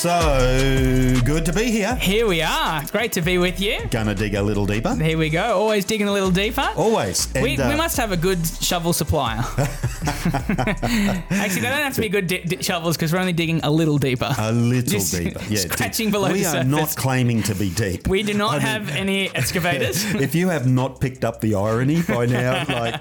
[0.00, 1.94] So good to be here.
[1.96, 2.82] Here we are.
[2.86, 3.86] Great to be with you.
[3.90, 4.94] Gonna dig a little deeper.
[4.94, 5.60] Here we go.
[5.60, 6.66] Always digging a little deeper.
[6.74, 7.28] Always.
[7.34, 9.44] we, uh, we must have a good shovel supplier.
[10.06, 13.70] Actually, they don't have to be good di- di- shovels because we're only digging a
[13.70, 14.32] little deeper.
[14.38, 15.40] a little Just deeper.
[15.48, 16.12] Yeah, scratching deep.
[16.12, 18.08] below we the are not claiming to be deep.
[18.08, 20.04] we do not I mean, have any excavators.
[20.14, 22.94] if you have not picked up the irony by now, like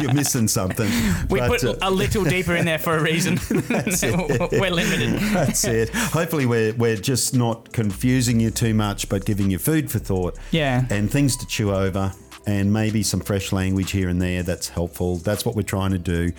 [0.00, 0.90] you're missing something.
[1.28, 3.38] we But, put uh, a little deeper in there for a reason.
[3.50, 5.14] we're limited.
[5.32, 5.90] That's it.
[5.90, 10.36] Hopefully, we're, we're just not confusing you too much, but giving you food for thought.
[10.50, 10.86] Yeah.
[10.90, 12.12] And things to chew over.
[12.48, 15.16] And maybe some fresh language here and there that's helpful.
[15.16, 16.30] That's what we're trying to do,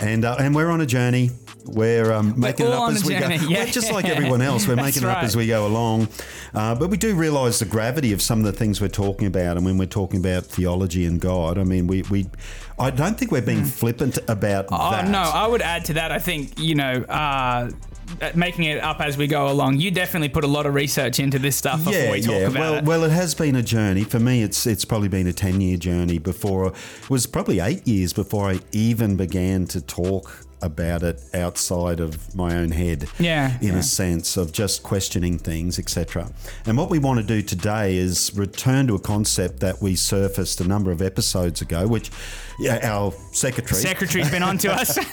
[0.00, 1.30] and uh, and we're on a journey.
[1.64, 3.48] We're um, making it up as we journey, go.
[3.48, 3.64] yeah.
[3.64, 4.68] We're just like everyone else.
[4.68, 6.08] We're making it up as we go along,
[6.54, 9.56] uh, but we do realise the gravity of some of the things we're talking about.
[9.56, 12.30] And when we're talking about theology and God, I mean, we, we
[12.78, 14.78] I don't think we're being flippant about that.
[14.80, 15.08] Oh that.
[15.08, 16.12] no, I would add to that.
[16.12, 17.70] I think you know, uh,
[18.20, 19.78] Uh, making it up as we go along.
[19.78, 22.46] You definitely put a lot of research into this stuff before yeah, we talk yeah.
[22.48, 22.84] about well, it.
[22.84, 24.42] well, it has been a journey for me.
[24.42, 26.68] It's it's probably been a ten year journey before.
[26.68, 32.34] It was probably eight years before I even began to talk about it outside of
[32.34, 33.08] my own head.
[33.18, 33.78] Yeah, in yeah.
[33.78, 36.30] a sense of just questioning things, etc.
[36.66, 40.60] And what we want to do today is return to a concept that we surfaced
[40.60, 42.10] a number of episodes ago, which
[42.58, 43.80] yeah, our secretary.
[43.80, 44.96] Secretary's been on to us.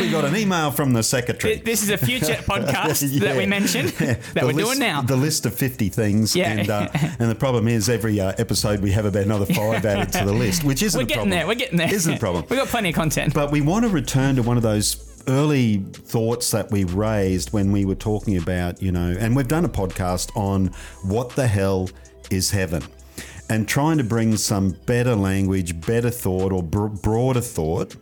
[0.00, 1.56] we got an email from the secretary.
[1.56, 5.02] this is a future podcast that we mentioned Yeah, that the we're list, doing now.
[5.02, 6.34] The list of 50 things.
[6.34, 6.52] Yeah.
[6.52, 10.12] And, uh, and the problem is, every uh, episode we have about another five added
[10.14, 11.30] to the list, which isn't we're a getting problem.
[11.30, 11.46] there.
[11.46, 11.92] We're getting there.
[11.92, 12.46] Isn't a problem.
[12.48, 13.34] We've got plenty of content.
[13.34, 17.72] But we want to return to one of those early thoughts that we raised when
[17.72, 20.66] we were talking about, you know, and we've done a podcast on
[21.02, 21.90] what the hell
[22.30, 22.82] is heaven
[23.50, 27.96] and trying to bring some better language, better thought, or br- broader thought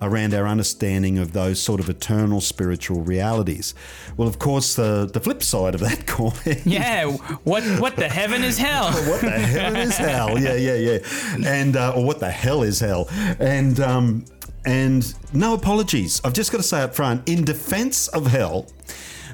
[0.00, 3.74] around our understanding of those sort of eternal spiritual realities.
[4.16, 6.32] Well, of course, the, the flip side of that coin
[6.64, 7.06] yeah.
[7.44, 8.90] What what the heaven is hell?
[9.08, 10.38] what the hell is hell?
[10.38, 10.98] Yeah, yeah, yeah.
[11.44, 13.08] And uh, or what the hell is hell?
[13.38, 14.24] And um,
[14.68, 16.20] and no apologies.
[16.24, 18.66] I've just got to say up front, in defence of hell.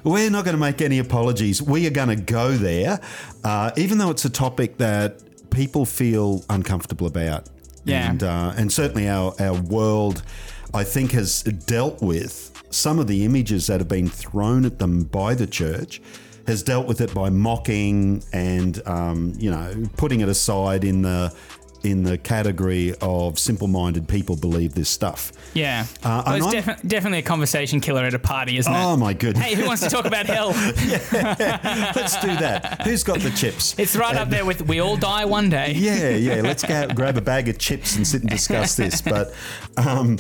[0.05, 1.61] We're not going to make any apologies.
[1.61, 3.01] We are going to go there,
[3.43, 5.19] uh, even though it's a topic that
[5.51, 7.49] people feel uncomfortable about.
[7.85, 8.11] Yeah.
[8.11, 10.23] And, uh, and certainly our, our world,
[10.73, 15.03] I think, has dealt with some of the images that have been thrown at them
[15.03, 16.01] by the church,
[16.47, 21.35] has dealt with it by mocking and, um, you know, putting it aside in the
[21.85, 25.33] in the category of simple-minded people believe this stuff.
[25.55, 25.87] Yeah.
[26.03, 28.77] Uh, well, it's defi- definitely a conversation killer at a party, isn't it?
[28.77, 29.45] Oh my goodness!
[29.45, 30.49] Hey, who wants to talk about hell?
[30.53, 32.83] Let's do that.
[32.83, 33.79] Who's got the chips?
[33.79, 35.73] It's right up there with we all die one day.
[35.77, 36.41] yeah, yeah.
[36.41, 39.01] Let's go, grab a bag of chips and sit and discuss this.
[39.01, 39.35] But
[39.77, 40.19] um,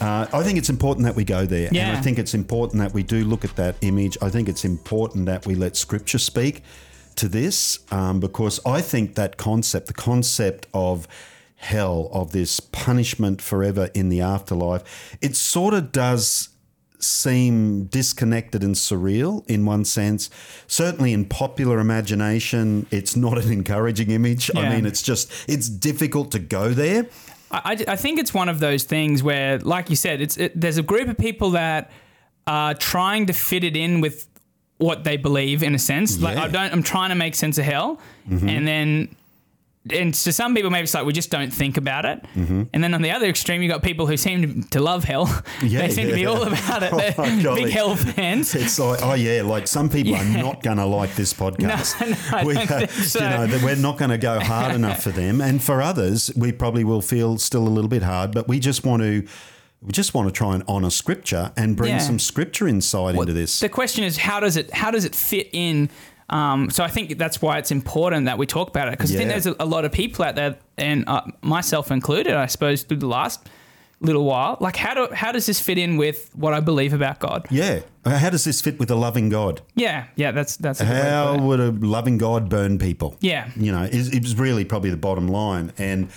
[0.00, 1.68] uh, I think it's important that we go there.
[1.68, 4.18] And I think it's important that we do look at that image.
[4.20, 6.62] I think it's important that we let Scripture speak
[7.16, 11.08] to this um, because I think that concept, the concept of
[11.56, 16.50] hell, of this punishment forever in the afterlife, it sort of does
[16.98, 20.30] seem disconnected and surreal in one sense.
[20.66, 24.50] Certainly in popular imagination, it's not an encouraging image.
[24.54, 27.06] I mean, it's just, it's difficult to go there.
[27.50, 30.78] I, I think it's one of those things where, like you said, it's it, there's
[30.78, 31.90] a group of people that
[32.46, 34.26] are trying to fit it in with
[34.78, 36.20] what they believe in a sense.
[36.20, 36.44] Like Yeah.
[36.44, 37.98] I don't, I'm trying to make sense of hell,
[38.28, 38.48] Mm-hmm.
[38.48, 39.16] and then.
[39.88, 42.20] And to some people, maybe it's like we just don't think about it.
[42.34, 42.62] Mm-hmm.
[42.74, 45.26] And then on the other extreme, you've got people who seem to, to love hell.
[45.62, 46.26] Yeah, they seem to be yeah.
[46.26, 46.92] all about it.
[46.92, 47.64] Oh, They're golly.
[47.66, 48.52] big hell fans.
[48.56, 52.00] It's like, oh yeah, like some people are not going to like this podcast.
[52.00, 53.20] No, no, we, uh, so.
[53.20, 56.50] You know, we're not going to go hard enough for them, and for others, we
[56.50, 58.32] probably will feel still a little bit hard.
[58.32, 59.24] But we just want to,
[59.82, 61.98] we just want to try and honour Scripture and bring Yeah.
[61.98, 63.60] some Scripture insight into this.
[63.60, 65.90] The question is, how does it how does it fit in?
[66.28, 69.18] Um, so I think that's why it's important that we talk about it because I
[69.18, 72.82] think there's a, a lot of people out there, and uh, myself included, I suppose,
[72.82, 73.48] through the last
[74.00, 74.58] little while.
[74.60, 77.46] Like, how do how does this fit in with what I believe about God?
[77.48, 79.60] yeah, how does this fit with a loving God?
[79.76, 82.78] Yeah, yeah, that's that's a good way to put How would a loving God burn
[82.80, 83.16] people?
[83.20, 83.48] Yeah.
[83.54, 85.72] You know, it was really probably the bottom line.
[85.78, 86.08] And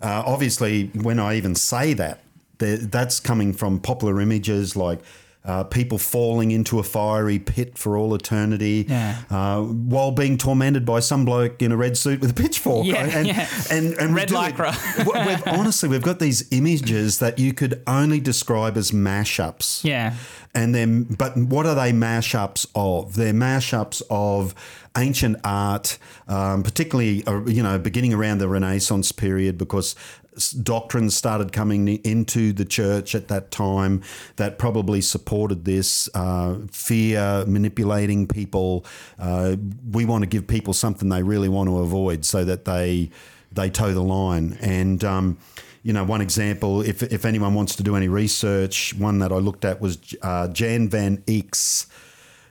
[0.00, 2.20] uh, obviously, when I even say that,
[2.58, 5.00] that's coming from popular images like
[5.44, 9.16] uh, people falling into a fiery pit for all eternity Yeah.
[9.30, 12.84] uh, while being tormented by some bloke in a red suit with a pitchfork.
[12.84, 13.48] Yeah, and, yeah.
[13.70, 14.74] and, and Red lycra.
[15.06, 19.84] we- we've, honestly, we've got these images that you could only describe as mashups.
[19.84, 20.16] Yeah.
[20.54, 23.14] And then, but what are they mashups of?
[23.14, 24.54] They're mashups of
[24.98, 25.96] ancient art,
[26.26, 29.94] um, particularly uh, you know beginning around the Renaissance period, because
[30.38, 34.02] doctrines started coming into the church at that time
[34.36, 38.84] that probably supported this uh, fear, manipulating people.
[39.18, 39.56] Uh,
[39.90, 43.10] we want to give people something they really want to avoid so that they
[43.50, 44.58] they toe the line.
[44.60, 45.38] And um,
[45.82, 49.36] you know, one example, if if anyone wants to do any research, one that I
[49.36, 51.86] looked at was uh, Jan van Eyck's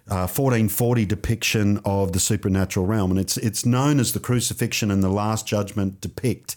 [0.09, 5.04] uh, 1440 depiction of the supernatural realm, and it's it's known as the crucifixion and
[5.04, 6.56] the Last Judgment depict,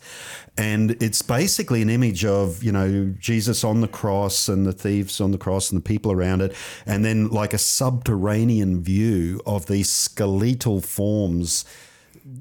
[0.57, 5.21] and it's basically an image of you know Jesus on the cross and the thieves
[5.21, 6.55] on the cross and the people around it,
[6.87, 11.65] and then like a subterranean view of these skeletal forms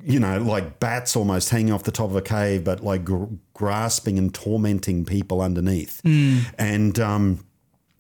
[0.04, 3.26] you know, like bats almost hanging off the top of a cave, but like gr-
[3.54, 6.02] grasping and tormenting people underneath.
[6.58, 7.46] And um,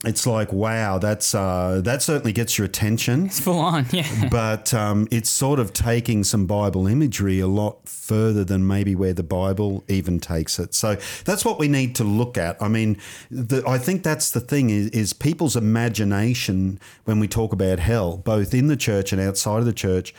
[0.05, 3.25] it's like, wow, that's uh, that certainly gets your attention.
[3.25, 3.85] It's full on.
[3.91, 4.29] Yeah.
[4.29, 9.13] But um, it's sort of taking some Bible imagery a lot further than maybe where
[9.13, 10.73] the Bible even takes it.
[10.73, 12.61] So that's what we need to look at.
[12.61, 12.97] I mean,
[13.29, 18.17] the, I think that's the thing is, is people's imagination when we talk about hell,
[18.17, 20.13] both in the church and outside of the church,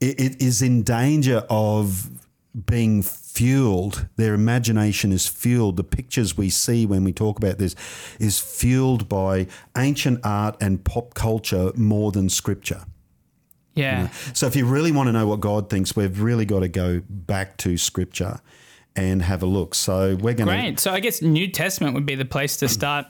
[0.00, 2.08] it, it is in danger of
[2.66, 4.06] being fueled.
[4.16, 5.76] Their imagination is fueled.
[5.76, 7.74] The pictures we see when we talk about this
[8.20, 9.46] is fueled by
[9.76, 12.84] ancient art and pop culture more than scripture.
[13.74, 14.08] Yeah.
[14.34, 17.00] So if you really want to know what God thinks, we've really got to go
[17.08, 18.40] back to scripture
[18.94, 19.74] and have a look.
[19.74, 20.54] So we're going to.
[20.54, 20.78] Great.
[20.78, 23.06] So I guess New Testament would be the place to start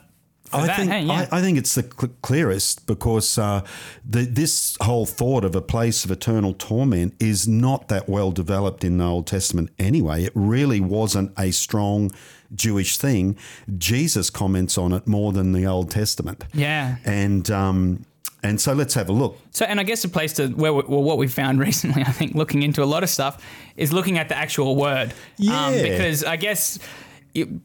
[0.59, 0.77] I that.
[0.77, 1.27] think hey, yeah.
[1.31, 3.65] I, I think it's the cl- clearest because uh,
[4.07, 8.83] the, this whole thought of a place of eternal torment is not that well developed
[8.83, 10.23] in the Old Testament anyway.
[10.23, 12.11] It really wasn't a strong
[12.55, 13.37] Jewish thing.
[13.77, 16.97] Jesus comments on it more than the Old Testament, yeah.
[17.05, 18.05] and um,
[18.43, 19.39] and so let's have a look.
[19.51, 22.11] So, and I guess a place to where we, well, what we found recently, I
[22.11, 23.43] think, looking into a lot of stuff,
[23.77, 25.13] is looking at the actual word.
[25.37, 25.71] Yeah.
[25.81, 26.77] because I guess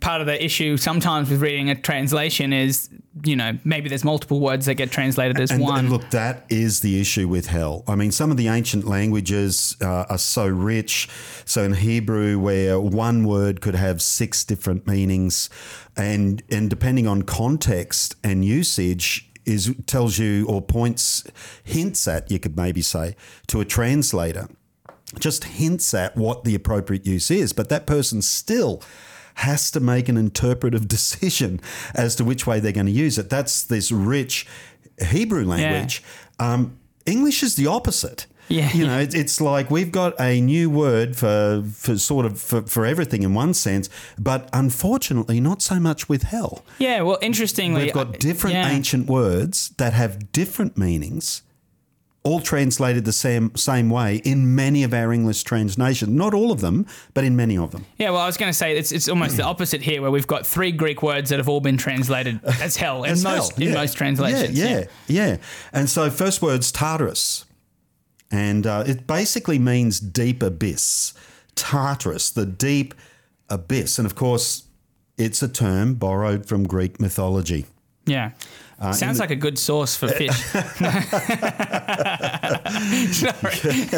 [0.01, 2.89] part of the issue sometimes with reading a translation is,
[3.25, 5.79] you know, maybe there's multiple words that get translated as And, one.
[5.81, 7.85] and look, that is the issue with hell.
[7.87, 11.09] I mean, some of the ancient languages uh, are so rich.
[11.45, 15.51] So in Hebrew, where one word could have six different meanings,
[15.97, 21.25] and and depending on context and usage, is tells you or points
[21.63, 23.17] hints at you could maybe say
[23.49, 24.49] to a translator
[25.19, 28.83] just hints at what the appropriate use is, but that person still
[29.39, 31.61] has to make an interpretive decision
[31.95, 33.31] as to which way they're going to use it.
[33.31, 34.47] That's this rich
[35.01, 36.03] Hebrew language.
[36.41, 38.27] Um, English is the opposite.
[38.49, 38.73] Yeah.
[38.73, 42.63] You know, it's, it's like we've got a new word for, for sort of for,
[42.63, 46.65] for everything in one sense, but unfortunately, not so much with hell.
[46.79, 48.71] yeah, well, interestingly, We've got different yeah.
[48.71, 51.43] ancient words that have different meanings,
[52.29, 56.13] all translated the same same way in many of our English translations.
[56.13, 57.87] Not all of them, but in many of them.
[57.97, 60.27] Yeah, well, I was going to say it's it's almost the opposite here, where we've
[60.27, 63.69] got three Greek words that have all been translated as hell in As most hell,
[63.69, 64.59] in most translations.
[64.59, 65.37] Yeah, yeah, yeah.
[65.73, 67.47] And so first word's Tartarus,
[68.31, 71.15] and uh, it basically means deep abyss.
[71.55, 72.95] Tartarus, the deep
[73.49, 74.65] abyss, and of course,
[75.17, 77.67] it's a term borrowed from Greek mythology.
[78.07, 78.33] Yeah.
[78.81, 80.37] Uh, Sounds like a good source for fish.
[83.13, 83.89] Sorry.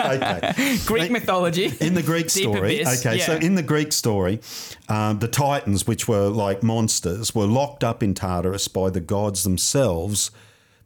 [0.10, 0.78] Okay.
[0.86, 1.72] Greek mythology.
[1.80, 4.40] In the Greek story, okay, so in the Greek story,
[4.88, 9.44] um, the Titans, which were like monsters, were locked up in Tartarus by the gods
[9.44, 10.30] themselves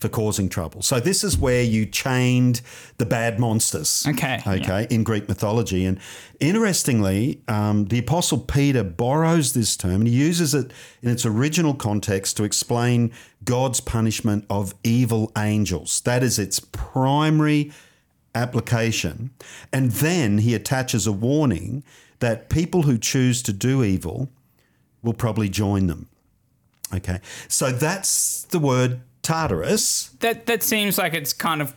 [0.04, 0.82] for causing trouble.
[0.82, 2.61] So this is where you chained
[2.99, 4.04] the bad monsters.
[4.06, 4.52] Okay, yeah.
[4.52, 5.87] Okay, in Greek mythology.
[5.87, 5.99] And
[6.40, 11.73] interestingly, um, the Apostle Peter borrows this term and he uses it in its original
[11.73, 13.12] context to explain
[13.44, 16.02] God's punishment of evil angels.
[16.02, 17.73] That is its primary
[18.34, 19.30] application.
[19.73, 21.82] And then he attaches a warning
[22.18, 24.28] that people who choose to do evil
[25.02, 26.11] will probably join them.
[26.92, 27.20] Okay.
[27.49, 30.11] So that's the word Tartarus.
[30.21, 31.75] That that seems like it's kind of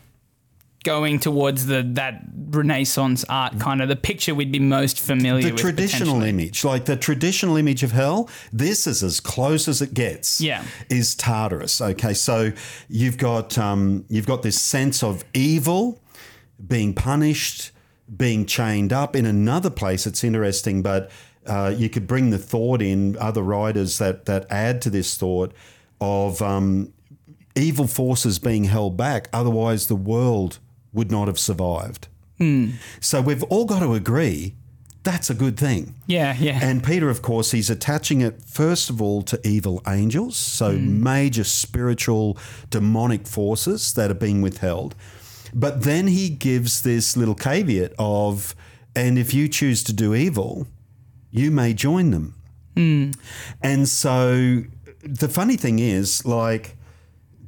[0.83, 5.51] going towards the that Renaissance art kind of the picture we'd be most familiar The
[5.51, 5.57] with.
[5.57, 9.93] The traditional image, like the traditional image of hell, this is as close as it
[9.93, 10.39] gets.
[10.39, 10.63] Yeah.
[10.89, 11.81] Is Tartarus.
[11.81, 12.13] Okay.
[12.13, 12.53] So
[12.87, 15.99] you've got um, you've got this sense of evil
[16.65, 17.71] being punished,
[18.15, 19.15] being chained up.
[19.15, 21.11] In another place, it's interesting, but
[21.45, 25.53] uh, you could bring the thought in other writers that that add to this thought
[25.99, 26.93] of um,
[27.57, 29.27] evil forces being held back.
[29.33, 30.59] Otherwise, the world
[30.93, 32.07] would not have survived.
[33.01, 34.53] So we've all got to agree
[35.03, 35.95] that's a good thing.
[36.05, 36.59] Yeah, yeah.
[36.61, 41.01] And Peter, of course, he's attaching it first of all to evil angels, so Hmm.
[41.01, 42.37] major spiritual
[42.69, 44.95] demonic forces that are being withheld.
[45.53, 48.53] But then he gives this little caveat of,
[48.95, 50.67] and if you choose to do evil,
[51.31, 52.35] you may join them.
[53.63, 54.63] And so
[55.03, 56.76] the funny thing is, like,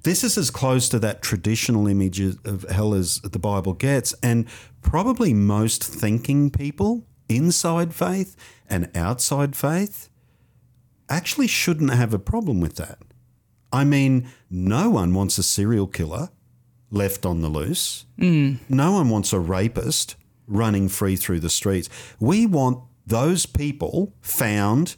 [0.03, 4.13] this is as close to that traditional image of hell as the Bible gets.
[4.24, 4.46] And
[4.82, 8.36] probably most thinking people inside faith
[8.70, 10.10] and outside faith
[11.10, 13.00] actually shouldn't have a problem with that.
[13.72, 16.29] I mean, no one wants a serial killer
[16.91, 18.06] left on the loose.
[18.20, 18.60] Mm.
[18.68, 20.15] No one wants a rapist
[20.48, 21.89] running free through the streets.
[22.20, 24.96] We want those people found,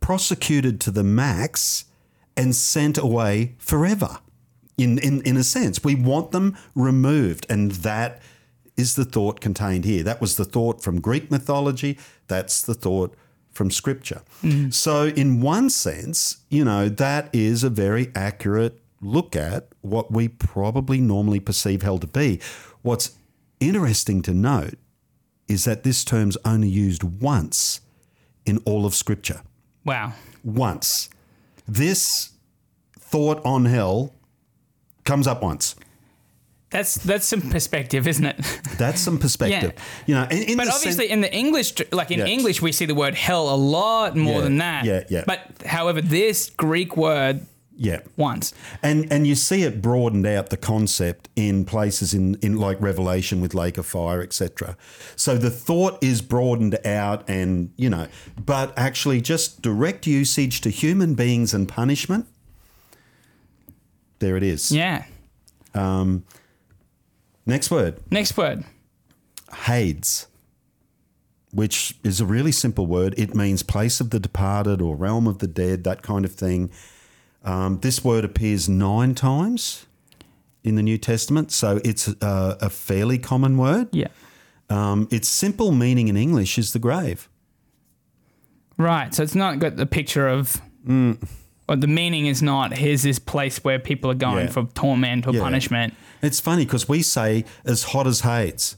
[0.00, 1.86] prosecuted to the max,
[2.36, 4.18] and sent away forever.
[4.76, 7.46] In, in, in a sense, we want them removed.
[7.48, 8.20] And that
[8.76, 10.02] is the thought contained here.
[10.02, 11.98] That was the thought from Greek mythology.
[12.28, 13.16] That's the thought
[13.52, 14.20] from scripture.
[14.42, 14.72] Mm.
[14.72, 20.28] So, in one sense, you know, that is a very accurate look at what we
[20.28, 22.40] probably normally perceive hell to be.
[22.82, 23.16] What's
[23.60, 24.74] interesting to note
[25.48, 27.80] is that this term's only used once
[28.44, 29.40] in all of scripture.
[29.84, 30.12] Wow.
[30.44, 31.08] Once.
[31.68, 32.30] This
[32.98, 34.14] thought on hell
[35.04, 35.74] comes up once.
[36.70, 38.36] That's that's some perspective, isn't it?
[38.76, 39.72] That's some perspective.
[40.04, 42.26] You know, in, in But obviously, sen- in the English, like in Yeah.
[42.26, 44.84] English, we see the word hell a lot more Yeah, than that.
[44.84, 45.24] yeah, yeah.
[45.26, 47.46] But however, this Greek word
[47.76, 48.00] yeah.
[48.16, 48.52] once.
[48.82, 53.40] And and you see it broadened out the concept in places in, in like Revelation
[53.40, 54.76] with Lake of Fire, etc.
[55.14, 58.08] So the thought is broadened out and you know,
[58.44, 62.26] but actually just direct usage to human beings and punishment.
[64.18, 64.72] There it is.
[64.72, 65.04] Yeah.
[65.74, 66.24] um
[67.46, 68.00] Next word.
[68.10, 68.64] Next word.
[69.66, 70.26] Hades,
[71.52, 73.14] which is a really simple word.
[73.16, 76.70] It means place of the departed or realm of the dead, that kind of thing.
[77.46, 79.86] Um, this word appears nine times
[80.64, 83.88] in the New Testament, so it's a, a fairly common word.
[83.92, 84.08] Yeah.
[84.68, 87.28] Um, its simple meaning in English is the grave.
[88.76, 89.14] Right.
[89.14, 90.60] So it's not got the picture of.
[90.86, 91.26] Mm.
[91.68, 94.52] Or the meaning is not here's this place where people are going Yeah.
[94.52, 95.40] for torment or Yeah.
[95.42, 95.94] punishment.
[96.22, 98.76] It's funny because we say as hot as Hades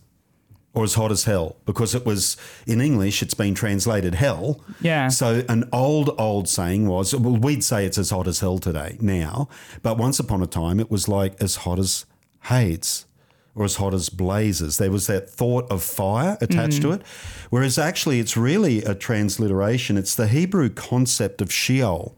[0.74, 4.60] or as hot as hell because it was in English, it's been translated hell.
[4.80, 5.08] Yeah.
[5.08, 8.96] So an old, old saying was, well, we'd say it's as hot as hell today
[9.00, 9.48] now,
[9.82, 12.04] but once upon a time it was like as hot as
[12.44, 13.06] Hades
[13.54, 14.76] or as hot as blazes.
[14.78, 16.82] There was that thought of fire attached mm.
[16.82, 17.02] to it.
[17.50, 19.96] Whereas actually it's really a transliteration.
[19.96, 22.16] It's the Hebrew concept of Sheol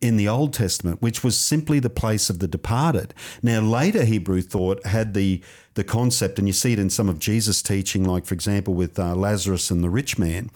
[0.00, 3.14] in the Old Testament, which was simply the place of the departed.
[3.42, 5.42] Now, later Hebrew thought had the
[5.74, 8.98] the concept, and you see it in some of Jesus' teaching, like for example with
[8.98, 10.50] uh, Lazarus and the rich man,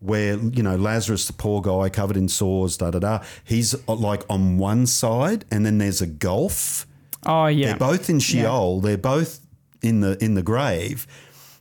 [0.00, 3.18] where you know Lazarus, the poor guy covered in sores, da da da.
[3.44, 6.86] He's uh, like on one side, and then there's a gulf.
[7.26, 7.68] Oh yeah.
[7.68, 8.80] They're both in Sheol.
[8.80, 9.40] They're both
[9.82, 11.06] in the in the grave,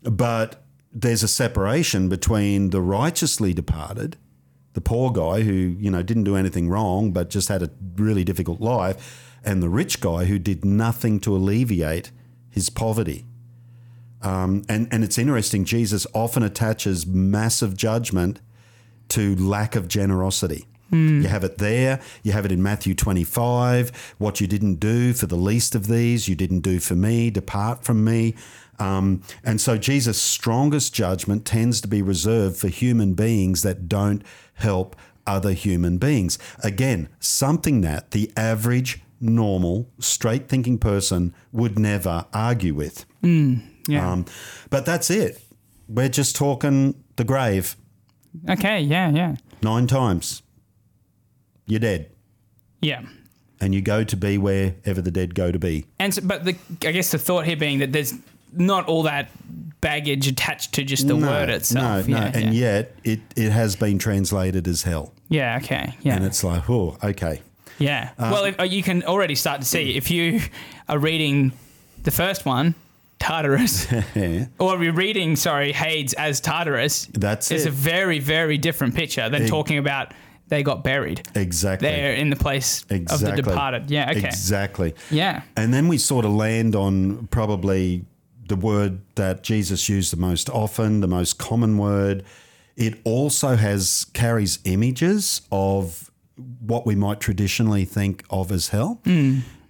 [0.04, 4.18] but there's a separation between the righteously departed,
[4.74, 8.24] the poor guy who you know didn't do anything wrong but just had a really
[8.24, 12.12] difficult life, and the rich guy who did nothing to alleviate
[12.50, 13.26] his poverty.
[14.22, 15.66] Um, and and it's interesting.
[15.66, 18.40] Jesus often attaches massive judgment
[19.10, 20.68] to lack of generosity.
[20.94, 22.00] You have it there.
[22.22, 24.16] You have it in Matthew 25.
[24.20, 27.32] What you didn't do for the least of these, you didn't do for me.
[27.32, 28.36] Depart from me.
[28.78, 34.24] Um, and so Jesus' strongest judgment tends to be reserved for human beings that don't
[34.56, 34.96] help
[35.26, 36.38] other human beings.
[36.64, 43.06] Again, something that the average, normal, straight thinking person would never argue with.
[43.24, 44.12] yeah.
[44.12, 44.26] Um,
[44.70, 45.42] but that's it.
[45.88, 47.76] We're just talking the grave
[48.50, 48.82] okay.
[48.82, 49.10] Yeah.
[49.10, 49.36] Yeah.
[49.62, 50.42] nine times.
[51.66, 52.12] You're dead.
[52.82, 53.02] Yeah.
[53.62, 55.86] And you go to be wherever the dead go to be.
[56.00, 56.56] And so, but the
[56.86, 58.14] I guess the thought here being that there's
[58.52, 59.30] not all that
[59.84, 62.08] baggage attached to just the word itself.
[62.08, 62.24] No, no.
[62.26, 65.14] Yeah, and yet it, it has been translated as hell.
[65.30, 65.60] yeah.
[65.62, 65.96] Okay.
[66.02, 66.16] Yeah.
[66.16, 67.42] And it's like, oh, okay.
[67.78, 68.12] Yeah.
[68.18, 70.42] well, if, uh, you can already start to see if you
[70.88, 71.52] are reading
[72.04, 72.76] the first one,
[73.20, 77.08] Tartarus, Yeah, or you're reading, sorry, Hades as Tartarus.
[77.14, 77.70] That's it's it.
[77.70, 80.14] a very, very different picture than Eg- talking about
[80.50, 81.88] they got buried exactly.
[81.88, 83.30] there in the place Exactly.
[83.32, 83.90] of the departed.
[83.90, 84.12] Yeah.
[84.12, 84.28] Okay.
[84.28, 84.94] Exactly.
[85.10, 85.42] Yeah.
[85.56, 88.04] And then we sort of land on probably
[88.54, 92.24] the word that Jesus used the most often, the most common word.
[92.76, 96.12] It also has carries images of
[96.60, 99.02] what we might traditionally think of as hell.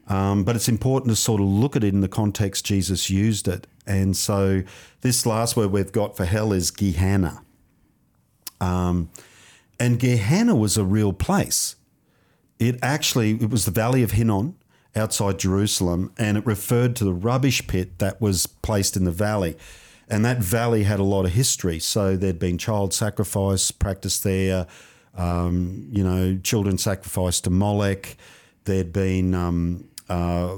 [0.08, 3.48] Um, but it's important to sort of look at it in the context Jesus used
[3.48, 3.68] it.
[3.88, 4.64] And so
[5.00, 7.42] this last word we've got for hell is Gehenna.
[8.60, 9.10] Um,
[9.80, 11.78] and Gehenna was a real place.
[12.60, 14.56] It actually it was the Valley of Hinnom
[14.96, 19.58] outside Jerusalem, and it referred to the rubbish pit that was placed in the valley.
[20.10, 21.80] And that valley had a lot of history.
[21.80, 24.68] So there'd been child sacrifice practiced there,
[25.16, 28.18] um, you know, children sacrificed to Molech.
[28.66, 30.58] There'd been um, uh,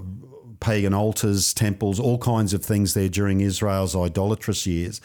[0.60, 5.00] pagan altars, temples, all kinds of things there during Israel's idolatrous years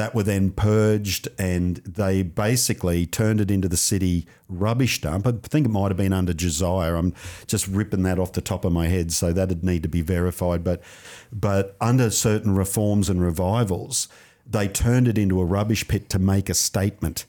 [0.00, 5.26] that were then purged and they basically turned it into the city rubbish dump.
[5.26, 6.94] I think it might have been under Josiah.
[6.94, 7.12] I'm
[7.46, 10.64] just ripping that off the top of my head, so that'd need to be verified.
[10.64, 10.80] But
[11.30, 14.08] but under certain reforms and revivals,
[14.46, 17.26] they turned it into a rubbish pit to make a statement.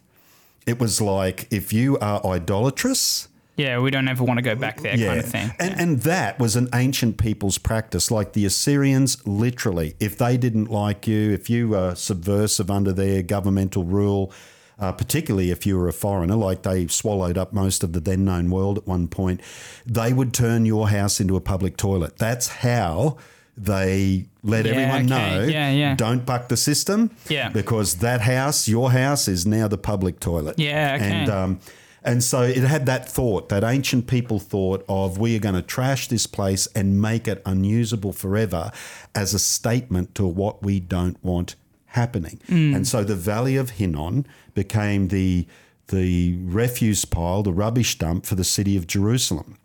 [0.66, 3.28] It was like if you are idolatrous,
[3.58, 5.52] Yeah, we don't ever want to go back there, kind of thing.
[5.60, 8.10] and, and that was an ancient people's practice.
[8.10, 13.22] Like the Assyrians, literally, if they didn't like you, if you were subversive under their
[13.22, 14.32] governmental rule,
[14.80, 18.26] uh, particularly if you were a foreigner, like they swallowed up most of the then
[18.26, 19.42] known world at one point,
[19.86, 22.18] they would turn your house into a public toilet.
[22.18, 23.18] That's how
[23.58, 25.36] they let Yeah, everyone okay.
[25.38, 25.96] know Yeah, yeah.
[25.96, 27.50] don't buck the system Yeah.
[27.50, 30.58] because that house, your house, is now the public toilet.
[30.58, 31.06] Yeah, okay.
[31.12, 31.60] And um,
[32.04, 35.62] and so it had that thought, that ancient people thought of we are going to
[35.62, 38.72] trash this place and make it unusable forever
[39.14, 41.56] as a statement to what we don't want
[41.88, 42.40] happening.
[42.48, 42.76] Mm.
[42.76, 45.46] And so the Valley of Hinnom became the
[45.88, 49.58] the refuse pile, the rubbish dump for the city of Jerusalem.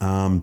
[0.00, 0.42] Um,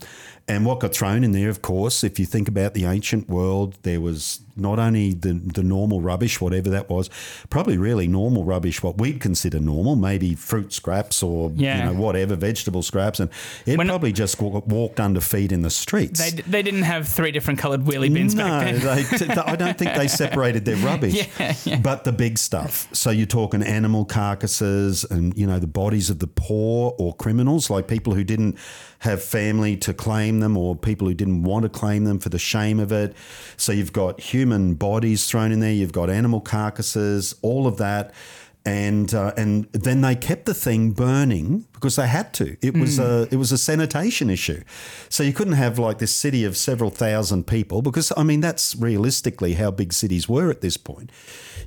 [0.50, 3.78] and what got thrown in there, of course, if you think about the ancient world,
[3.84, 7.10] there was not only the, the normal rubbish, whatever that was,
[7.50, 11.78] probably really normal rubbish, what we'd consider normal, maybe fruit scraps or Yeah.
[11.80, 13.30] you know whatever vegetable scraps, and
[13.66, 16.20] it When- probably just wa- walked under feet in the streets.
[16.32, 19.06] They, they didn't have three different coloured wheelie bins no, they,
[19.46, 21.28] I don't think they separated their rubbish.
[21.40, 21.80] Yeah, yeah.
[21.80, 22.88] But the big stuff.
[22.94, 27.70] So you're talking animal carcasses and, you know, the bodies of the poor or criminals,
[27.70, 28.58] like people who didn't
[29.00, 32.40] have family to claim them or people who didn't want to claim them for the
[32.40, 33.16] shame of it.
[33.58, 38.14] So you've got human bodies thrown in there, you've got animal carcasses, all of that.
[38.66, 42.56] And uh, and then they kept the thing burning because they had to.
[42.62, 44.64] It was a it was a sanitation issue,
[45.10, 48.74] so you couldn't have like this city of several thousand people because I mean that's
[48.78, 51.12] realistically how big cities were at this point.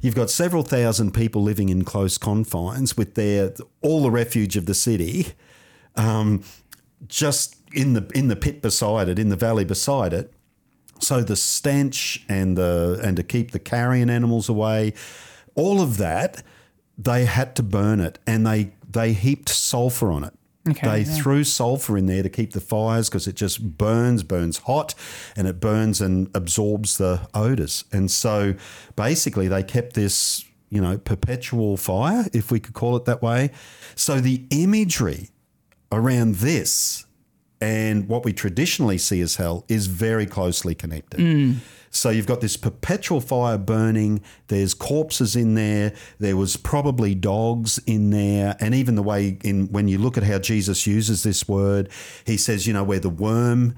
[0.01, 4.65] You've got several thousand people living in close confines with their all the refuge of
[4.65, 5.35] the city,
[5.97, 6.45] um,
[7.09, 10.33] just in the in the pit beside it, in the valley beside it.
[11.01, 14.95] So the stench and the and to keep the carrion animals away,
[15.55, 16.43] all of that,
[16.99, 20.33] they had to burn it and they they heaped sulfur on it.
[20.69, 21.17] Okay, they yeah.
[21.17, 24.95] threw sulfur in there to keep the fires because it just burns, burns hot,
[25.37, 27.85] and it burns and absorbs the odors.
[27.93, 28.55] And so
[28.97, 33.51] basically, they kept this, you know, perpetual fire, if we could call it that way.
[33.95, 35.31] So the imagery
[35.93, 37.06] around this
[37.61, 41.21] and what we traditionally see as hell is very closely connected.
[41.21, 41.57] Mm.
[41.91, 44.23] So you've got this perpetual fire burning.
[44.49, 45.95] There's corpses in there.
[46.19, 50.23] There was probably dogs in there, and even the way in when you look at
[50.23, 51.89] how Jesus uses this word,
[52.27, 53.75] he says, you know, where the worm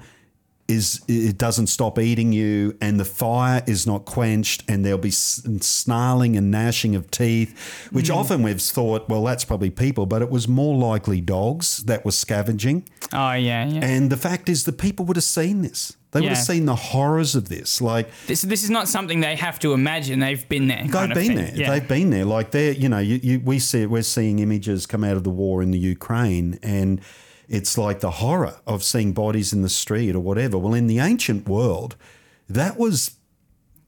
[0.69, 5.11] is it doesn't stop eating you and the fire is not quenched and there'll be
[5.11, 8.13] snarling and gnashing of teeth which hmm.
[8.13, 12.11] often we've thought well that's probably people but it was more likely dogs that were
[12.11, 13.83] scavenging Oh, yeah, yeah.
[13.83, 16.75] and the fact is the people would have seen this they would have seen the
[16.75, 20.19] horrors of this like This, this is not something they have to imagine.
[20.19, 20.83] They've been there.
[20.83, 21.51] They've been there.
[21.53, 21.69] Yeah.
[21.69, 22.25] They've been there.
[22.25, 25.29] Like they're, you know, you, you, we see we're seeing images come out of the
[25.29, 26.99] war in the Ukraine, and
[27.49, 30.57] it's like the horror of seeing bodies in the street or whatever.
[30.57, 31.95] Well, in the ancient world,
[32.47, 33.15] that was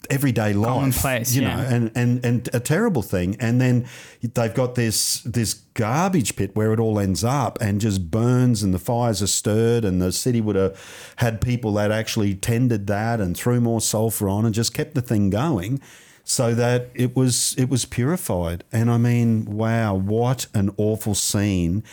[0.09, 1.55] everyday life, Commonplace, you yeah.
[1.55, 3.37] know, and, and and a terrible thing.
[3.39, 3.87] And then
[4.21, 8.73] they've got this this garbage pit where it all ends up and just burns, and
[8.73, 13.21] the fires are stirred, and the city would have had people that actually tended that
[13.21, 15.79] and threw more sulfur on and just kept the thing going.
[16.23, 21.83] So that it was it was purified, and I mean, wow, what an awful scene!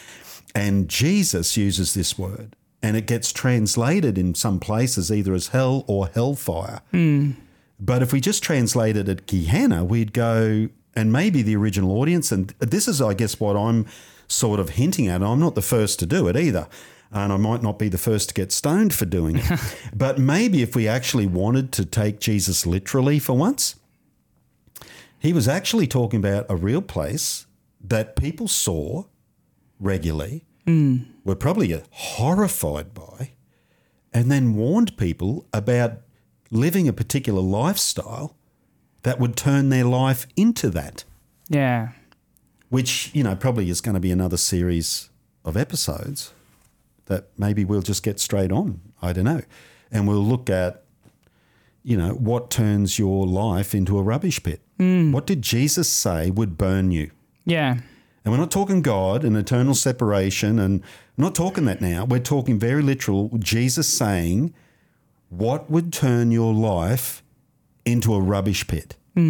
[0.55, 5.85] And Jesus uses this word, and it gets translated in some places either as hell
[5.87, 6.81] or hellfire.
[6.91, 7.33] Hmm.
[7.81, 12.49] But if we just translated it Gehenna, we'd go, and maybe the original audience, and
[12.59, 13.87] this is, I guess, what I'm
[14.27, 15.23] sort of hinting at.
[15.23, 16.69] I'm not the first to do it either.
[17.11, 19.77] And I might not be the first to get stoned for doing it.
[19.95, 23.77] but maybe if we actually wanted to take Jesus literally for once,
[25.19, 27.47] he was actually talking about a real place
[27.81, 29.05] that people saw
[29.81, 30.45] regularly,
[31.25, 33.33] were probably horrified by,
[34.13, 36.01] and then warned people about
[36.51, 38.37] living a particular lifestyle
[39.03, 41.05] that would turn their life into that,
[41.49, 41.89] yeah.
[42.69, 45.09] which, you know, probably is going to be another series
[45.45, 46.33] of episodes
[47.07, 48.81] that maybe we'll just get straight on.
[49.01, 49.43] I don't know.
[49.91, 50.85] And we'll look at,
[51.83, 54.61] you know, what turns your life into a rubbish pit.
[54.77, 55.13] Hmm.
[55.13, 57.11] What did Jesus say would burn you?
[57.47, 57.79] Yeah.
[58.29, 60.83] And we're not talking God and eternal separation, and
[61.17, 62.05] I'm not talking that now.
[62.05, 63.31] We're talking very literal.
[63.39, 64.53] Jesus saying,
[65.31, 67.23] "What would turn your life
[67.87, 69.23] into a rubbish pit?" Yeah,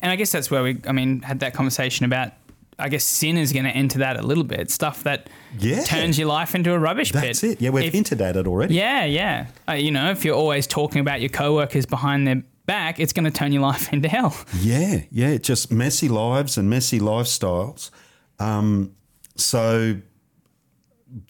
[0.00, 2.32] And I guess that's where we, I mean, had that conversation about,
[2.78, 4.70] I guess sin is going to enter that a little bit.
[4.70, 5.82] Stuff that Yeah.
[5.82, 7.28] turns your life into a rubbish that's pit.
[7.34, 7.60] That's it.
[7.60, 8.74] Yeah, we've If- hinted at it already.
[8.76, 9.46] Yeah, yeah.
[9.68, 13.24] Uh, you know, if you're always talking about your coworkers behind their back, it's going
[13.24, 14.36] to turn your life into hell.
[14.58, 17.90] Yeah, yeah, just messy lives and messy lifestyles.
[18.38, 18.94] Um,
[19.36, 19.96] so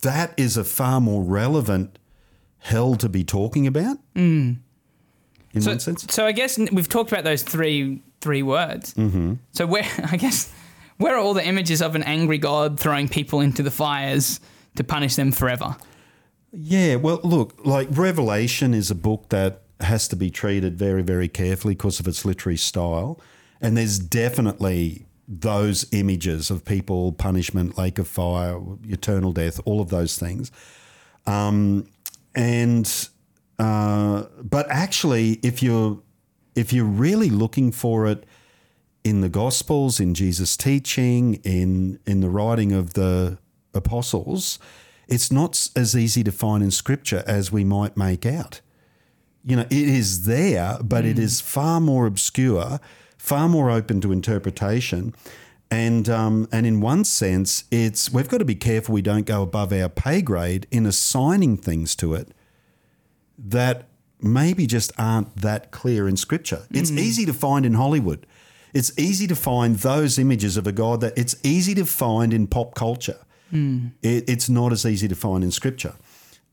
[0.03, 1.99] that is a far more relevant
[2.59, 3.99] hell to be talking about.
[4.14, 4.59] Mm.
[5.55, 8.95] In So, one sense, so I guess we've talked about those three three words.
[8.95, 9.35] Mm-hmm.
[9.53, 10.53] So where I guess
[10.97, 14.40] where are all the images of an angry God throwing people into the fires
[14.77, 15.77] to punish them forever?
[16.53, 21.29] Yeah, well, look, like Revelation is a book that has to be treated very, very
[21.29, 23.21] carefully because of its literary style.
[23.61, 29.88] And there's definitely those images of people, punishment, lake of fire, eternal death, all of
[29.88, 30.51] those things.
[31.27, 31.88] Um,
[32.35, 33.09] and
[33.59, 36.01] uh, but actually, if you're
[36.55, 38.25] if you're really looking for it
[39.05, 43.38] in the Gospels, in Jesus' teaching, in in the writing of the
[43.75, 44.59] apostles,
[45.09, 48.61] it's not as easy to find in Scripture as we might make out.
[49.44, 51.20] You know, it is there, but it mm.
[51.20, 52.78] is far more obscure,
[53.18, 55.14] far more open to interpretation.
[55.70, 59.42] And um, and in one sense, it's we've got to be careful we don't go
[59.42, 62.28] above our pay grade in assigning things to it
[63.38, 63.88] that
[64.20, 66.66] maybe just aren't that clear in scripture.
[66.70, 66.98] It's mm.
[66.98, 68.26] easy to find in Hollywood.
[68.72, 72.46] It's easy to find those images of a God that it's easy to find in
[72.46, 73.18] pop culture.
[73.52, 73.92] Mm.
[74.02, 75.94] It, it's not as easy to find in scripture.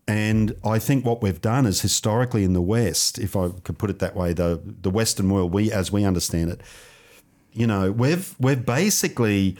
[0.09, 3.91] And I think what we've done is historically in the West, if I could put
[3.91, 6.61] it that way, the the Western world, we as we understand it,
[7.53, 9.55] you know, we've we've basically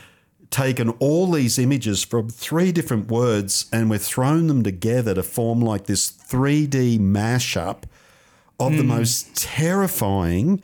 [0.50, 5.60] taken all these images from three different words and we've thrown them together to form
[5.60, 7.84] like this 3D mashup
[8.58, 8.88] of the hmm.
[8.88, 10.60] most terrifying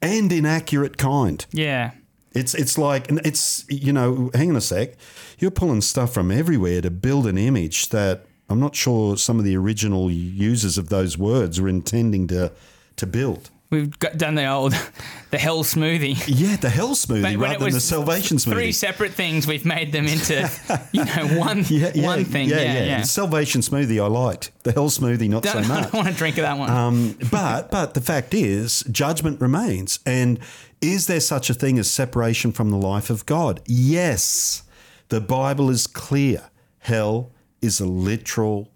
[0.00, 1.44] and inaccurate kind.
[1.50, 1.90] Yeah.
[2.30, 4.94] It's it's like and it's you know, hang on a sec.
[5.40, 9.44] You're pulling stuff from everywhere to build an image that I'm not sure some of
[9.44, 12.52] the original users of those words were intending to
[12.96, 13.50] to build.
[13.68, 14.72] We've got, done the old,
[15.30, 16.22] the hell smoothie.
[16.28, 18.52] Yeah, the hell smoothie But rather than the salvation smoothie.
[18.52, 19.46] Three separate things.
[19.46, 20.48] We've made them into,
[20.92, 22.48] you know, one yeah, yeah, one thing.
[22.48, 23.00] Yeah, yeah.
[23.00, 24.52] The salvation smoothie I liked.
[24.62, 25.82] The hell smoothie not so Don't, I much.
[25.90, 26.70] don't want to drink of that one.
[26.70, 29.98] Um, but but the fact is, judgment remains.
[30.06, 30.38] And
[30.80, 33.60] is there such a thing as separation from the life of God?
[33.66, 34.62] Yes.
[35.08, 36.50] The Bible is clear.
[36.78, 37.32] Hell
[37.66, 38.70] is a literal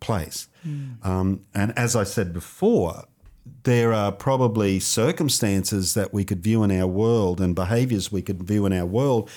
[0.00, 0.48] place.
[1.02, 3.04] Um, and as I said before,
[3.64, 8.42] there are probably circumstances that we could view in our world and behaviors we could
[8.42, 9.30] view in our world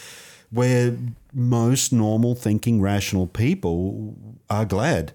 [0.49, 0.97] where
[1.33, 4.15] most normal thinking rational people
[4.49, 5.13] are glad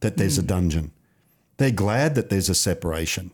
[0.00, 0.92] that there's a dungeon.
[1.58, 3.30] They're glad that there's a separation.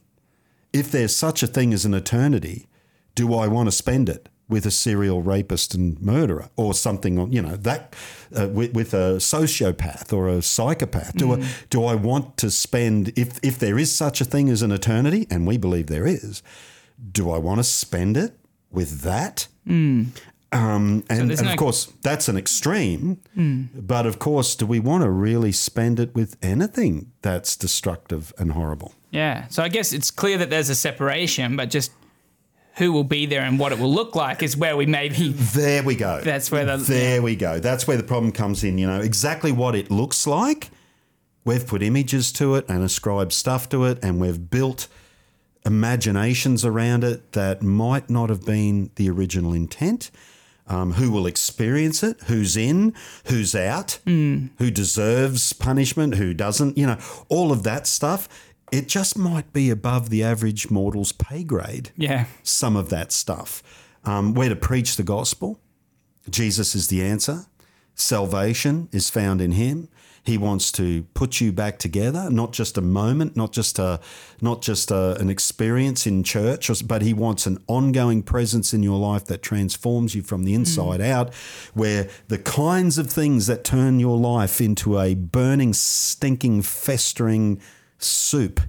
[0.72, 2.66] If there's such a thing as an eternity,
[3.14, 7.40] do I want to spend it with a serial rapist and murderer or something, you
[7.40, 7.94] know, that
[8.38, 11.16] uh, with, with a sociopath or a psychopath?
[11.16, 14.60] Do, I, do I want to spend, if, if there is such a thing as
[14.62, 16.42] an eternity, and we believe there is,
[17.12, 18.38] do I want to spend it
[18.70, 19.48] with that?
[19.66, 20.12] Um,
[20.52, 23.18] and, there's and no- of course, that's an extreme.
[23.74, 28.52] But of course, do we want to really spend it with anything that's destructive and
[28.52, 28.94] horrible?
[29.10, 29.46] yeah.
[29.48, 31.92] So I guess it's clear that there's a separation, but just
[32.76, 35.28] who will be there and what it will look like is where we maybe.
[35.32, 36.20] There we go.
[36.22, 37.60] That's where the- There we go.
[37.60, 38.78] That's where the problem comes in.
[38.78, 40.70] You know exactly what it looks like.
[41.44, 44.88] We've put images to it and ascribed stuff to it, and we've built
[45.66, 50.10] imaginations around it that might not have been the original intent.
[50.66, 52.18] Um, who will experience it?
[52.22, 52.94] Who's in?
[53.26, 53.98] Who's out?
[54.06, 56.14] Who deserves punishment?
[56.14, 56.78] Who doesn't?
[56.78, 58.28] You know, all of that stuff.
[58.72, 62.26] It just might be above the average mortal's pay grade Yeah.
[62.42, 63.62] some of that stuff.
[64.04, 65.60] Um, where to preach the gospel.
[66.28, 67.46] Jesus is the answer.
[67.94, 69.88] Salvation is found in Him.
[70.22, 74.00] He wants to put you back together, not just a moment, not just a,
[74.40, 78.98] not just a, an experience in church, but He wants an ongoing presence in your
[78.98, 81.32] life that transforms you from the inside out,
[81.74, 87.60] where the kinds of things that turn your life into a burning, stinking, festering
[87.98, 88.60] soup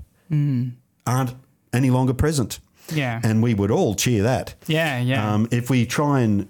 [1.08, 1.34] aren't
[1.74, 2.60] any longer present
[2.94, 3.20] Yeah.
[3.24, 4.56] and we would all cheer that.
[4.68, 5.00] yeah.
[5.00, 5.34] Yeah.
[5.34, 6.48] Um, if we try and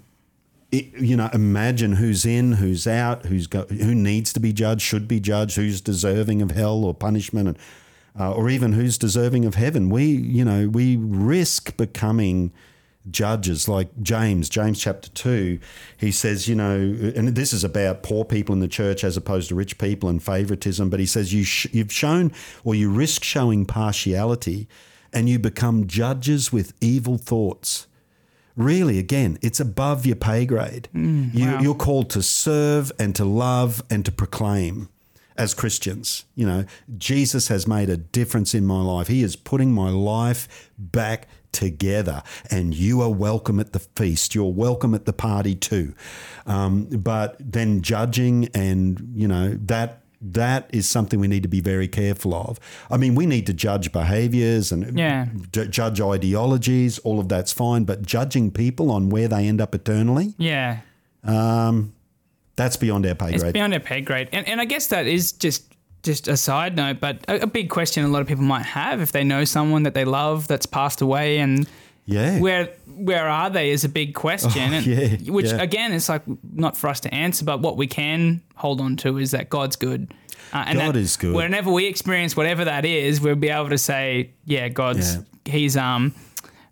[0.71, 5.07] you know imagine who's in, who's out, who's go, who needs to be judged, should
[5.07, 7.57] be judged, who's deserving of hell or punishment, and
[8.19, 9.89] uh, or even who's deserving of heaven.
[9.89, 12.51] We, you know, we risk becoming
[13.09, 15.59] judges like James, James chapter 2,
[15.97, 16.75] he says, you know,
[17.15, 20.21] and this is about poor people in the church as opposed to rich people and
[20.21, 22.31] favoritism, but he says you sh- you've shown
[22.63, 24.67] or you risk showing partiality
[25.13, 27.87] and you become judges with evil thoughts.
[28.57, 30.87] Really, again, it's above your pay grade.
[30.93, 31.61] Mm, you, wow.
[31.61, 34.89] You're called to serve and to love and to proclaim
[35.37, 36.25] as Christians.
[36.35, 36.65] You know,
[36.97, 39.07] Jesus has made a difference in my life.
[39.07, 42.21] He is putting my life back together,
[42.51, 44.35] and you are welcome at the feast.
[44.35, 45.93] You're welcome at the party too.
[46.45, 50.01] Um, but then judging and, you know, that.
[50.21, 52.59] That is something we need to be very careful of.
[52.89, 55.27] I mean, we need to judge behaviors and Yeah.
[55.51, 56.97] ju- judge ideologies.
[56.99, 60.79] All of that's fine, but judging people on where they end up eternally, Yeah.
[62.55, 63.41] That's beyond our pay grade.
[63.41, 66.75] It's beyond our pay grade, and and I guess that is just just a side
[66.75, 69.43] note, but a, a big question a lot of people might have if they know
[69.43, 71.67] someone that they love that's passed away, and
[72.05, 72.39] yeah.
[72.39, 74.51] where where are they is a big question.
[74.55, 75.61] Oh, and, yeah, which yeah.
[75.61, 76.21] again, it's like
[76.53, 79.75] not for us to answer, but what we can hold on to is that God's
[79.75, 80.13] good.
[80.53, 81.33] Uh, and God is good.
[81.33, 86.13] Whenever we experience whatever that is, we'll be able to say, "Yeah, God's He's um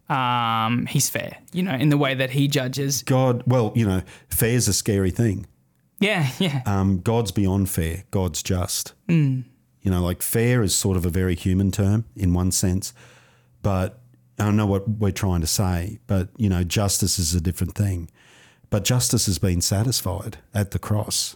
[0.10, 3.02] um He's fair," you know, in the way that He judges.
[3.02, 5.48] God, well, you know, fair is a scary thing.
[6.04, 8.04] Yeah, yeah, Um, God's beyond fair.
[8.12, 8.94] God's just.
[9.08, 9.42] Hmm.
[9.82, 12.94] You know, like fair is sort of a very human term in one sense,
[13.62, 14.00] but
[14.39, 16.00] I don't know what we're trying to say.
[16.08, 18.10] But you know, justice is a different thing.
[18.70, 21.36] But justice has been satisfied at the cross,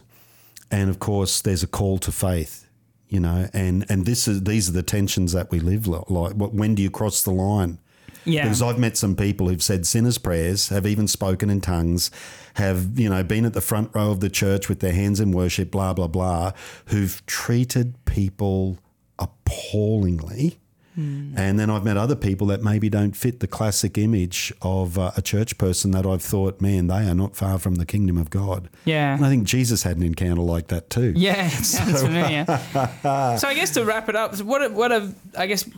[0.70, 2.66] and of course, there's a call to faith.
[3.08, 6.08] You know, and and this is these are the tensions that we live like.
[6.08, 7.78] What when do you cross the line?
[8.28, 8.44] Yeah.
[8.44, 12.10] Because I've met some people who've said sinners' prayers, have even spoken in tongues,
[12.54, 15.32] have, you know, been at the front row of the church with their hands in
[15.32, 16.52] worship, blah, blah, blah,
[16.86, 18.78] who've treated people
[19.18, 20.58] appallingly.
[20.98, 25.12] And then I've met other people that maybe don't fit the classic image of uh,
[25.16, 28.30] a church person that I've thought, man, they are not far from the kingdom of
[28.30, 28.68] God.
[28.84, 29.14] Yeah.
[29.14, 31.12] And I think Jesus had an encounter like that too.
[31.14, 32.44] Yeah, familiar.
[33.36, 34.90] so I guess to wrap it up, what what
[35.36, 35.70] I guess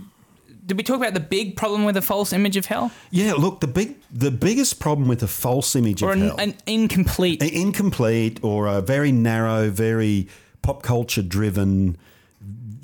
[0.70, 3.61] did we talk about the big problem with a false image of hell Yeah, look,
[3.61, 6.37] the big the biggest problem with a false image or of an, hell.
[6.38, 7.42] an incomplete?
[7.42, 10.28] incomplete or a very narrow, very
[10.62, 11.96] pop culture driven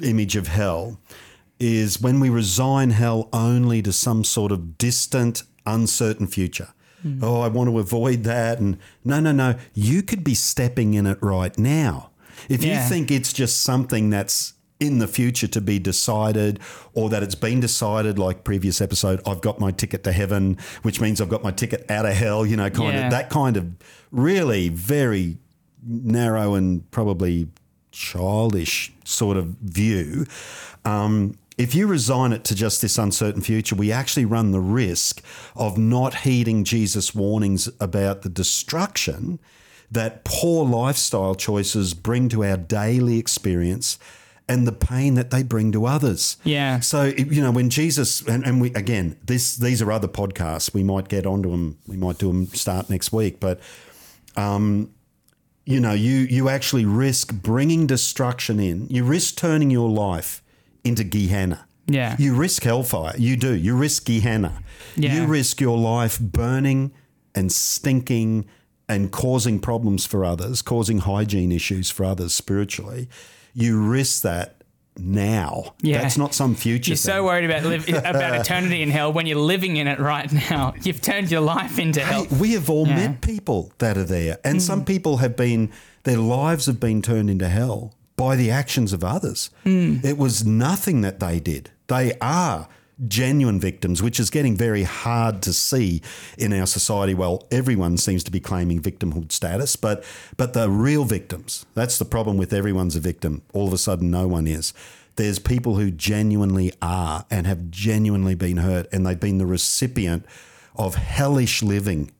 [0.02, 0.98] image of hell
[1.60, 6.68] is when we resign hell only to some sort of distant, uncertain future.
[7.02, 7.20] Hmm.
[7.22, 8.58] Oh, I want to avoid that.
[8.58, 9.54] And no, no, no.
[9.74, 12.10] You could be stepping in it right now.
[12.48, 12.82] If Yeah.
[12.82, 16.60] you think it's just something that's in the future to be decided
[16.94, 21.00] or that it's been decided like previous episode i've got my ticket to heaven which
[21.00, 23.06] means i've got my ticket out of hell you know kind Yeah.
[23.06, 23.66] of that kind of
[24.10, 25.38] really very
[25.82, 27.48] narrow and probably
[27.92, 30.26] childish sort of view.
[30.84, 35.22] Um, if you resign it to just this uncertain future, we actually run the risk
[35.54, 39.38] of not heeding Jesus' warnings about the destruction
[39.90, 43.98] that poor lifestyle choices bring to our daily experience
[44.48, 46.36] and the pain that they bring to others.
[46.44, 46.80] Yeah.
[46.80, 50.82] So you know when Jesus and, and we again this these are other podcasts we
[50.82, 53.60] might get onto them we might do them start next week but
[54.36, 54.90] um
[55.66, 58.86] you know, you you actually risk bringing destruction in.
[58.88, 60.42] You risk turning your life
[60.84, 61.66] into Gehenna.
[61.86, 62.14] Yeah.
[62.18, 63.14] You risk hellfire.
[63.18, 63.52] You do.
[63.52, 64.62] You risk Gehenna.
[64.94, 65.14] Yeah.
[65.16, 66.92] You risk your life burning
[67.34, 68.46] and stinking
[68.88, 73.08] and causing problems for others, causing hygiene issues for others spiritually.
[73.56, 74.62] You risk that
[74.98, 75.74] now.
[75.80, 76.02] Yeah.
[76.02, 77.14] That's not some future You're thing.
[77.14, 80.74] so worried about live, about eternity in hell when you're living in it right now.
[80.82, 82.24] You've turned your life into hell.
[82.24, 82.96] Hey, we have all Yeah.
[82.96, 84.86] met people that are there, and some mm.
[84.86, 85.70] people have been
[86.04, 89.50] their lives have been turned into hell by the actions of others.
[89.64, 90.04] Mm.
[90.04, 91.70] It was nothing that they did.
[91.88, 92.68] They are
[93.06, 96.00] genuine victims, which is getting very hard to see
[96.38, 97.14] in our society.
[97.14, 100.04] Well, everyone seems to be claiming victimhood status, but
[100.36, 101.66] but the real victims.
[101.74, 103.42] That's the problem with everyone's a victim.
[103.52, 104.72] All of a sudden, no one is.
[105.16, 110.24] There's people who genuinely are and have genuinely been hurt, and they've been the recipient
[110.74, 112.10] of hellish living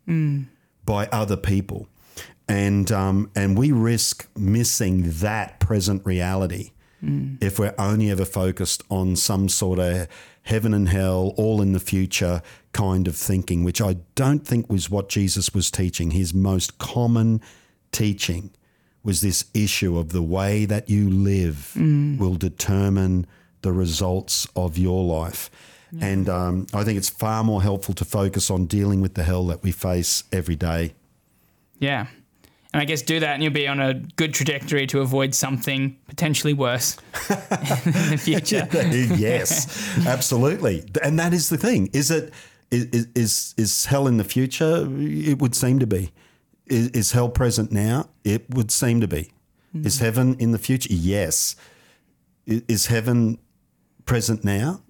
[0.85, 1.89] by other people,
[2.49, 9.17] and um, and we risk missing that present reality if we're only ever focused on
[9.17, 10.09] some sort of
[10.43, 14.91] heaven and hell, all in the future kind of thinking, which I don't think was
[14.91, 16.13] what Jesus was teaching.
[16.13, 17.41] His most common
[17.93, 18.51] teaching
[19.03, 21.73] was this issue of the way that you live
[22.19, 23.27] will determine
[23.63, 25.51] the results of your life.
[26.01, 29.47] And um, I think it's far more helpful to focus on dealing with the hell
[29.47, 30.95] that we face every day.
[31.79, 32.07] Yeah.
[32.73, 35.97] And I guess do that and you'll be on a good trajectory to avoid something
[36.09, 36.97] potentially worse
[37.31, 38.69] in the future.
[38.73, 40.85] yes, absolutely.
[41.03, 41.89] And that is the thing.
[41.93, 42.33] Is it
[42.71, 44.87] is is is hell in the future?
[44.91, 46.13] It would seem to be.
[46.67, 48.09] Is, is hell present now?
[48.25, 49.31] It would seem to be.
[49.75, 49.87] Mm.
[49.87, 50.93] Is heaven in the future?
[50.93, 51.55] Yes.
[52.45, 53.39] Is, is heaven
[54.05, 54.83] present now?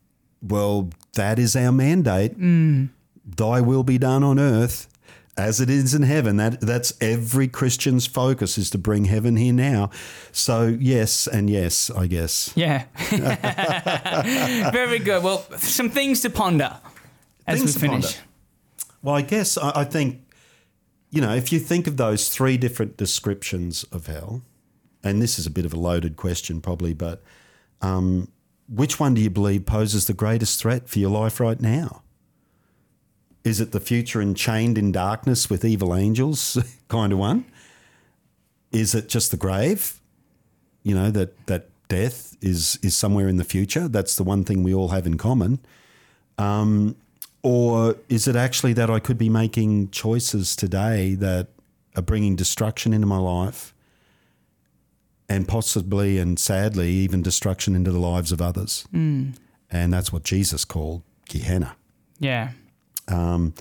[0.43, 2.39] Well, that is our mandate.
[2.39, 2.89] Mm.
[3.25, 4.89] Thy will be done on earth
[5.37, 6.37] as it is in heaven.
[6.37, 9.91] That that's every Christian's focus is to bring heaven here now.
[10.33, 12.53] So yes and yes, I guess.
[12.55, 12.85] Yeah.
[14.71, 15.23] Very good.
[15.23, 16.77] Well, some things to ponder
[17.47, 18.19] as things we finish.
[19.03, 20.23] Well, I guess I, I, think
[21.11, 24.43] you know if you think of those three different descriptions of hell,
[25.05, 27.23] and this is a bit of a loaded question probably, but
[27.83, 28.29] um,
[28.69, 32.03] which one do you believe poses the greatest threat for your life right now?
[33.47, 37.45] Is it the future enchained in darkness with evil angels kind of one?
[38.73, 40.01] Is it just the grave?
[40.83, 43.87] You know, that, that death is, is somewhere in the future.
[43.87, 45.61] That's the one thing we all have in common.
[46.39, 46.97] Um,
[47.45, 51.47] or is it actually that I could be making choices today that
[51.95, 53.73] are bringing destruction into my life
[55.29, 58.89] and possibly and sadly even destruction into the lives of others?
[58.93, 59.37] Mm.
[59.71, 61.77] And that's what Jesus called Gehenna.
[62.19, 62.51] Yeah.
[63.09, 63.55] Um,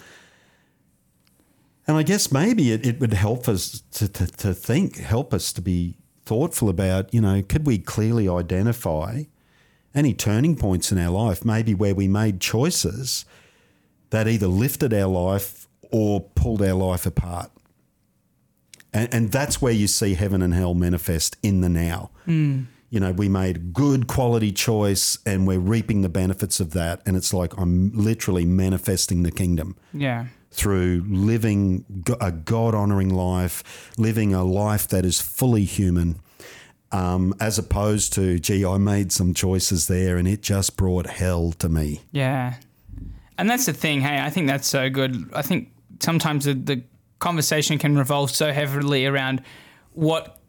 [1.88, 5.54] and I guess maybe it, it would help us to, to, to think, help us
[5.54, 9.24] to be thoughtful about, you know, could we clearly identify
[9.94, 13.24] any turning points in our life, maybe where we made choices
[14.10, 17.52] that either lifted our life or pulled our life apart.
[18.92, 22.12] And, and that's where you see heaven and hell manifest in the now.
[22.28, 27.02] Mm you know, we made good quality choice and we're reaping the benefits of that.
[27.06, 29.76] And it's like I'm literally manifesting the kingdom.
[29.94, 30.28] Yeah.
[30.52, 31.84] Through living
[32.22, 36.20] a God honoring life, living a life that is fully human,
[36.92, 41.52] um, as opposed to, gee, I made some choices there and it just brought hell
[41.54, 42.02] to me.
[42.12, 42.54] Yeah.
[43.38, 44.00] And that's the thing.
[44.00, 45.30] Hey, I think that's so good.
[45.34, 46.84] I think sometimes the, the
[47.20, 49.42] conversation can revolve so heavily around
[49.92, 50.40] what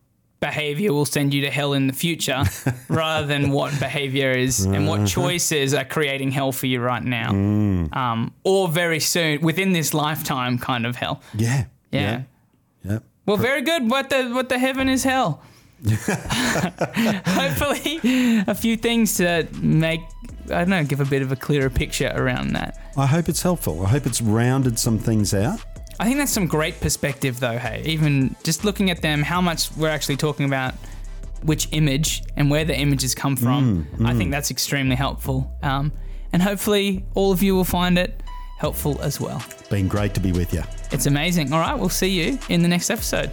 [0.41, 2.45] behavior will send you to hell in the future
[2.89, 5.09] rather than what behavior is and what uh-huh.
[5.09, 7.31] choices are creating hell for you right now.
[7.33, 7.97] Mm.
[7.97, 11.23] um, or very soon within this lifetime kind of hell.
[11.35, 11.65] Yeah.
[11.91, 12.01] Yeah.
[12.01, 12.23] Yeah,
[12.85, 12.99] yeah.
[13.25, 13.89] well very good.
[13.89, 15.41] What the what the heaven is hell.
[17.27, 18.01] Hopefully
[18.47, 20.01] a few things to make
[20.47, 22.79] I don't know give a bit of a clearer picture around that.
[22.97, 23.85] I hope it's helpful.
[23.87, 25.65] I hope it's rounded some things out
[25.99, 27.59] I think that's some great perspective, though.
[27.59, 30.75] Hey, even just looking at them, how much we're actually talking about
[31.43, 33.87] which image and where the images come from.
[33.87, 34.07] Mm, mm.
[34.07, 35.57] I think that's extremely helpful.
[35.63, 35.93] Um,
[36.33, 38.23] and hopefully, all of you will find it
[38.59, 39.43] helpful as well.
[39.71, 40.63] Been great to be with you.
[40.91, 41.53] It's amazing.
[41.53, 43.31] All right, we'll see you in the next episode.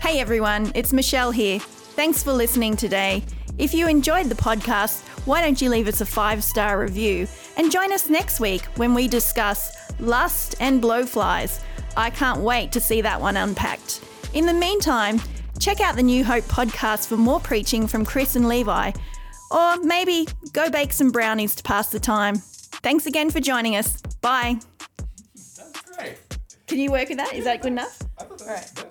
[0.00, 1.60] Hey everyone, it's Michelle here.
[1.60, 3.22] Thanks for listening today.
[3.58, 7.70] If you enjoyed the podcast, why don't you leave us a five star review and
[7.70, 11.60] join us next week when we discuss lust and blowflies
[11.96, 14.00] I can't wait to see that one unpacked.
[14.34, 15.20] In the meantime,
[15.58, 18.92] check out the New Hope podcast for more preaching from Chris and Levi,
[19.50, 22.36] or maybe go bake some brownies to pass the time.
[22.36, 24.00] Thanks again for joining us.
[24.20, 24.58] Bye.
[25.34, 26.16] That's great.
[26.66, 27.34] Can you work with that?
[27.34, 28.02] Is that good enough?
[28.18, 28.84] All right.